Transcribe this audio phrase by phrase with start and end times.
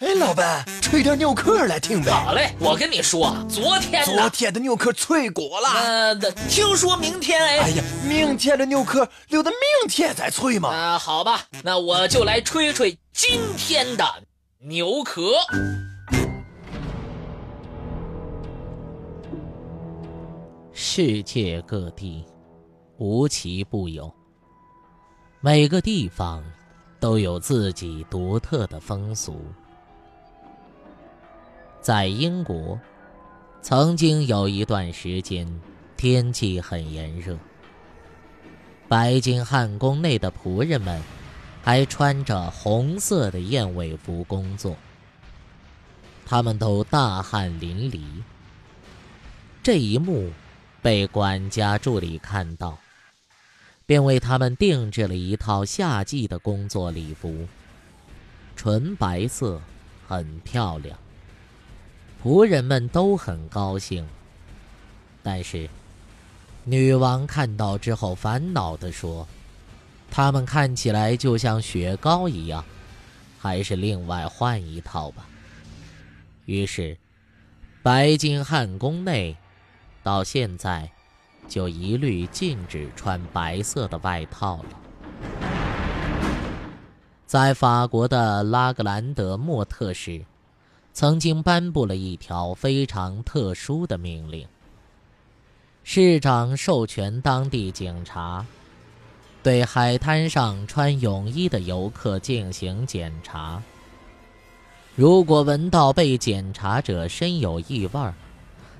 [0.00, 2.10] 哎，老板，吹点牛壳来听呗。
[2.10, 5.68] 好嘞，我跟你说，昨天昨天的牛壳脆果了。
[5.68, 6.14] 呃，
[6.48, 7.58] 听说明天哎。
[7.58, 10.70] 哎呀，明天的牛壳留到明天再吹嘛。
[10.70, 14.06] 啊，好吧，那我就来吹吹今天的
[14.60, 15.32] 牛壳。
[20.72, 22.24] 世界各地
[22.96, 24.10] 无奇不有，
[25.42, 26.42] 每个地方
[26.98, 29.38] 都有自己独特的风俗。
[31.80, 32.78] 在英国，
[33.62, 35.60] 曾经有一段时间，
[35.96, 37.38] 天气很炎热。
[38.86, 41.00] 白金汉宫内的仆人们
[41.62, 44.76] 还穿着红色的燕尾服工作，
[46.26, 48.00] 他们都大汗淋漓。
[49.62, 50.30] 这一幕
[50.82, 52.76] 被管家助理看到，
[53.86, 57.46] 便为他们定制了一套夏季的工作礼服，
[58.54, 59.62] 纯白色，
[60.06, 60.98] 很漂亮。
[62.22, 64.06] 仆人们都很高兴，
[65.22, 65.70] 但是
[66.64, 69.26] 女王看到之后烦恼地说
[70.10, 72.62] ：“他们看起来就像雪糕一样，
[73.38, 75.26] 还是另外换一套吧。”
[76.44, 76.98] 于是，
[77.82, 79.34] 白金汉宫内
[80.02, 80.90] 到现在
[81.48, 84.68] 就一律禁止穿白色的外套了。
[87.26, 90.22] 在法国的拉格兰德莫特市。
[90.92, 94.46] 曾经颁布了一条非常特殊的命令。
[95.82, 98.44] 市长授权当地警察
[99.42, 103.62] 对海滩上穿泳衣的游客进行检查。
[104.94, 108.12] 如果闻到被检查者身有异味，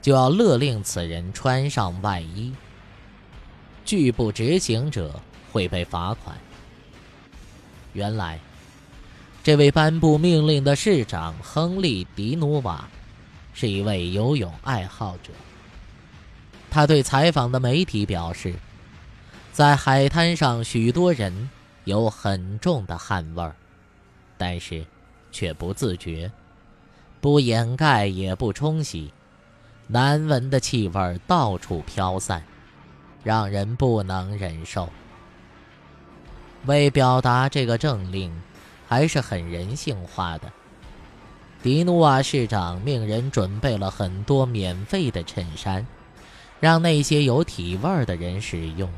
[0.00, 2.54] 就要勒令此人穿上外衣。
[3.84, 6.36] 拒不执行者会被罚款。
[7.92, 8.38] 原来。
[9.44, 12.88] 这位颁布命令的市长亨利·迪努瓦，
[13.52, 15.34] 是一位游泳爱好者。
[16.70, 18.54] 他对采访的媒体表示，
[19.52, 21.50] 在海滩上，许多人
[21.84, 23.54] 有很重的汗味儿，
[24.38, 24.82] 但是
[25.30, 26.32] 却不自觉，
[27.20, 29.12] 不掩盖也不冲洗，
[29.88, 32.42] 难闻的气味到处飘散，
[33.22, 34.88] 让人不能忍受。
[36.64, 38.32] 为表达这个政令。
[38.86, 40.52] 还是很人性化的。
[41.62, 45.86] 迪努瓦市长命人准备了很多免费的衬衫，
[46.60, 48.90] 让那些有体味的人使用。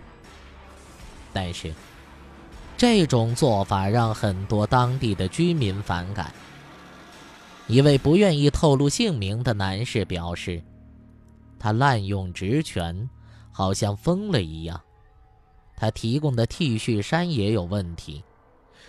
[1.33, 1.73] 但是，
[2.77, 6.33] 这种做法让很多当地的居民反感。
[7.69, 10.63] 一位不愿意透露姓名的男士表示，
[11.59, 13.09] 他滥用职权，
[13.53, 14.81] 好像疯了一样。
[15.77, 18.25] 他提供的 T 恤衫也有问题。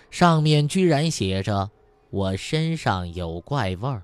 [0.10, 1.70] 上面居然写着
[2.10, 4.04] “我身上有怪味儿”。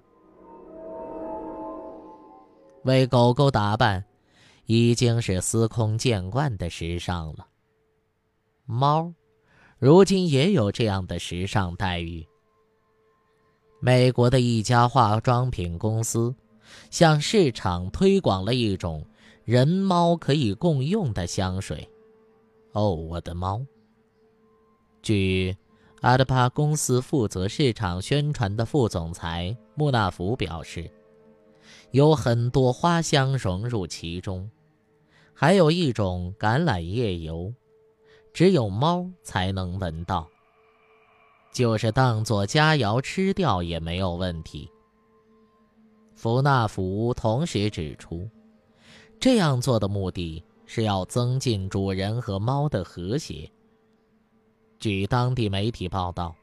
[2.84, 4.04] 为狗狗打扮，
[4.66, 7.48] 已经是司空见惯的时尚了。
[8.66, 9.14] 猫，
[9.80, 12.26] 如今也有这样的时尚待遇。
[13.80, 16.34] 美国的一家化妆品公司，
[16.90, 19.06] 向市场推广了一种
[19.46, 21.90] 人猫可以共用的香水。
[22.74, 23.66] 哦，我的猫！
[25.02, 25.56] 据。
[26.04, 30.92] 阿德巴公司负责市场宣传的副总裁穆纳福表示，
[31.92, 34.52] 有很多花香融入其中，
[35.34, 37.54] 还有一种橄榄叶油，
[38.34, 40.28] 只有猫才能闻到，
[41.54, 44.70] 就是当做佳肴吃掉也没有问题。
[46.16, 48.30] 福纳福同时指出，
[49.22, 53.50] 这样做的目的是要增进主人和猫的和谐。
[54.84, 56.36] 据当地媒体报道，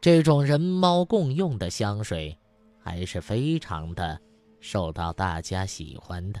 [0.00, 2.34] 这种人猫共用的香水
[2.82, 4.18] 还是非常的
[4.58, 6.40] 受到大家喜欢的。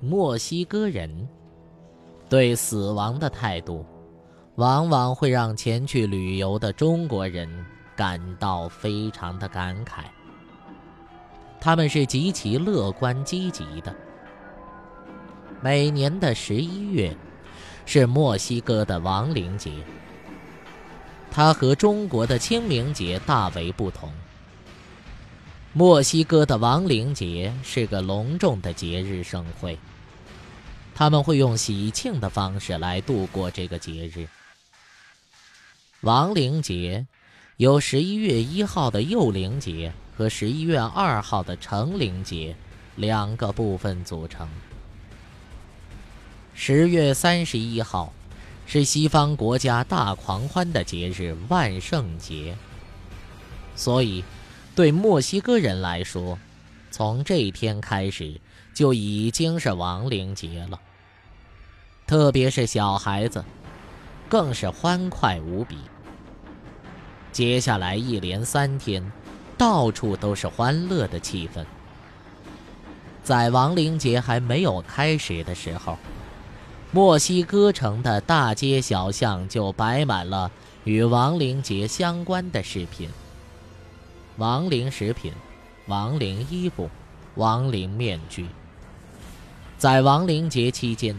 [0.00, 1.26] 墨西哥人
[2.28, 3.86] 对死亡的态度，
[4.56, 7.48] 往往会让前去旅游的中国人
[7.96, 10.04] 感到非常的感慨。
[11.58, 13.96] 他们是极其乐观积极的。
[15.62, 17.16] 每年的十一月。
[17.86, 19.70] 是墨西哥的亡灵节，
[21.30, 24.12] 它和中国的清明节大为不同。
[25.72, 29.76] 墨西哥的亡灵节是个隆重的节日盛会，
[30.94, 34.28] 他们会用喜庆的方式来度过这个节日。
[36.02, 37.06] 亡灵节
[37.56, 42.54] 由十一月一号的幼灵节和十一月二号的成灵节
[42.94, 44.48] 两个部分组成。
[46.66, 48.10] 十月三十一号
[48.66, 52.56] 是西方国家大狂欢的节日——万圣节。
[53.76, 54.24] 所以，
[54.74, 56.38] 对墨西哥人来说，
[56.90, 58.40] 从这一天开始
[58.72, 60.80] 就已经是亡灵节了。
[62.06, 63.44] 特别是小孩子，
[64.30, 65.76] 更是欢快无比。
[67.30, 69.12] 接下来一连三天，
[69.58, 71.62] 到处都是欢乐的气氛。
[73.22, 75.98] 在亡灵节还没有开始的时候，
[76.94, 80.48] 墨西哥城的大街小巷就摆满了
[80.84, 83.10] 与亡灵节相关的饰品：
[84.36, 85.32] 亡灵食品、
[85.88, 86.88] 亡灵衣服、
[87.34, 88.46] 亡灵面具。
[89.76, 91.16] 在亡灵节期间，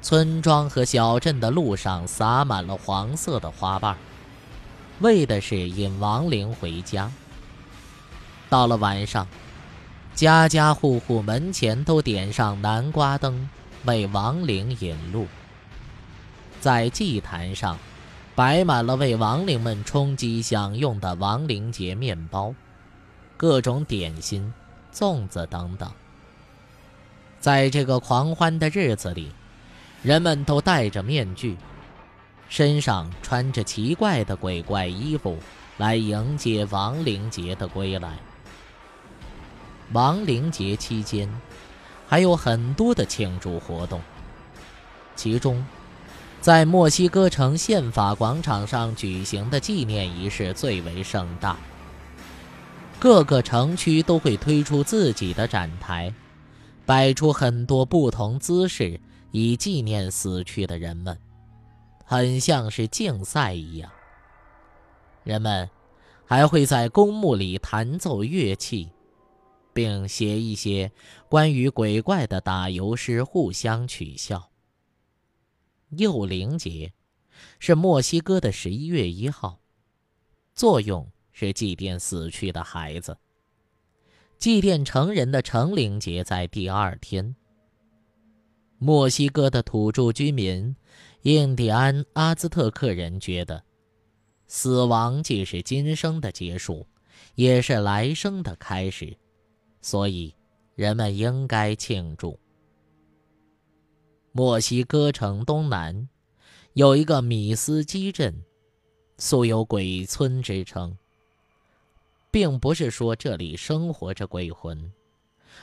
[0.00, 3.94] 村庄和小镇的路上撒满了黄色的花瓣，
[5.00, 7.12] 为的是引亡灵回家。
[8.48, 9.26] 到了晚上。
[10.14, 13.50] 家家户户门前都点上南瓜灯，
[13.86, 15.26] 为亡灵引路。
[16.60, 17.78] 在祭坛上，
[18.34, 22.54] 摆满了为亡灵们充饥享用的亡灵节面包、
[23.36, 24.52] 各种点心、
[24.92, 25.90] 粽子等等。
[27.38, 29.30] 在这个狂欢的日子里，
[30.02, 31.56] 人们都戴着面具，
[32.48, 35.38] 身上穿着奇怪的鬼怪衣服，
[35.76, 38.18] 来迎接亡灵节的归来。
[39.92, 41.28] 亡灵节期间，
[42.06, 44.00] 还有很多的庆祝活动。
[45.16, 45.64] 其中，
[46.40, 51.56] 在墨西哥城宪法广场上举行的纪念仪式最为盛大。
[52.98, 56.12] 各个城区都会推出自己的展台，
[56.86, 58.98] 摆出很多不同姿势，
[59.30, 61.18] 以纪念死去的人们，
[62.04, 63.90] 很像是竞赛一样。
[65.22, 65.68] 人们
[66.26, 68.90] 还会在公墓里弹奏乐器。
[69.74, 70.90] 并写一些
[71.28, 74.50] 关于鬼怪的打油诗，互相取笑。
[75.90, 76.92] 幼灵节
[77.58, 79.60] 是墨西哥的十一月一号，
[80.54, 83.18] 作用是祭奠死去的孩子。
[84.38, 87.34] 祭奠成人的成灵节在第二天。
[88.78, 90.74] 墨西哥的土著居民
[91.22, 93.64] 印第安阿兹特克人觉得，
[94.46, 96.86] 死亡既是今生的结束，
[97.34, 99.16] 也是来生的开始。
[99.84, 100.34] 所以，
[100.76, 102.38] 人们应该庆祝。
[104.32, 106.08] 墨西哥城东南
[106.72, 108.42] 有一个米斯基镇，
[109.18, 110.96] 素有“鬼村”之称，
[112.30, 114.90] 并不是说这里生活着鬼魂，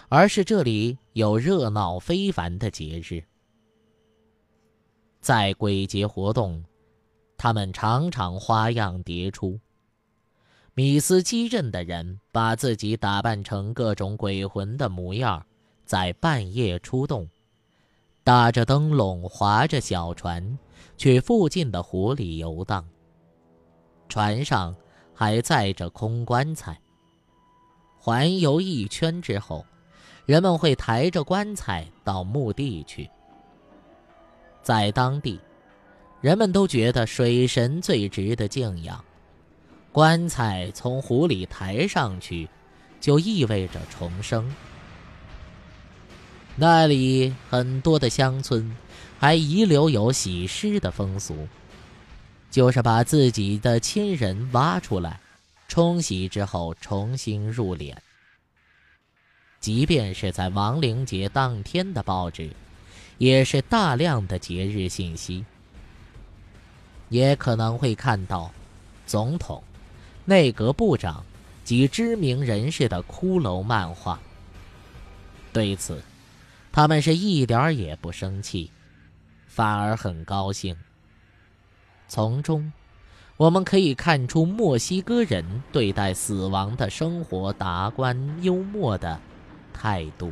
[0.08, 3.24] 而是这里有热闹非凡的节日。
[5.20, 6.64] 在鬼节活动，
[7.38, 9.60] 他们常常花样迭出。
[10.82, 15.46] 米斯基镇的人把自己打扮成各种鬼魂的模样，
[15.86, 17.30] 在半夜出动，
[18.24, 20.58] 打着灯笼，划着小船，
[20.98, 22.84] 去附近的湖里游荡。
[24.10, 24.76] 船上
[25.14, 26.76] 还载着空棺材。
[27.96, 29.64] 环游一圈之后，
[30.26, 33.08] 人们会抬着棺材到墓地去。
[34.64, 35.40] 在当地，
[36.22, 39.06] 人们都觉得水神最值得敬仰。
[39.92, 42.48] 棺材从湖里抬上去，
[43.02, 44.50] 就意味着重生。
[46.56, 48.76] 那里很多的乡村
[49.20, 51.48] 还遗留有洗尸的风俗，
[52.50, 55.20] 就是把自己的亲人挖出来，
[55.68, 57.96] 冲洗之后重新入殓。
[59.60, 62.50] 即便是在亡灵节当天的报纸，
[63.18, 65.46] 也是大量的节日信息，
[67.10, 68.52] 也可能会看到
[69.06, 69.62] 总统。
[70.26, 71.24] 内阁部长
[71.64, 74.20] 及知名人士的骷髅漫画。
[75.54, 76.02] 对此，
[76.72, 78.72] 他们是一点儿也不生气，
[79.48, 80.76] 反而很高兴。
[82.08, 82.72] 从中，
[83.38, 89.20] 我们可以看出墨西哥人对待死亡的生活达观幽默的
[89.74, 90.32] 态度。